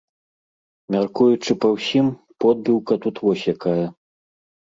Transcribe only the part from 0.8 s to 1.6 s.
Мяркуючы